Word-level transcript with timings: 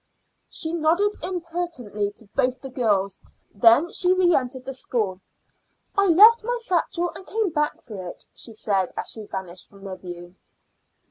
She 0.49 0.73
nodded 0.73 1.17
impertinently 1.23 2.09
to 2.15 2.25
both 2.33 2.59
the 2.59 2.71
girls, 2.71 3.19
and 3.53 3.61
then 3.61 3.91
reentered 4.17 4.65
the 4.65 4.73
school. 4.73 5.21
"I 5.95 6.07
left 6.07 6.43
my 6.43 6.57
satchel 6.59 7.11
and 7.13 7.23
came 7.27 7.51
back 7.51 7.79
for 7.83 8.09
it," 8.09 8.25
she 8.33 8.53
said 8.53 8.93
as 8.97 9.09
she 9.11 9.27
vanished 9.27 9.67
from 9.69 9.83
their 9.83 9.97
view. 9.97 10.35